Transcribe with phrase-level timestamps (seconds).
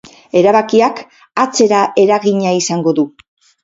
[0.39, 1.03] Erabakiak
[1.45, 3.11] atzera eragina izango du.